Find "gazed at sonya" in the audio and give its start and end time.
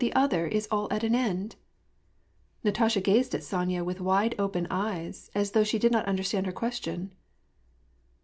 2.99-3.83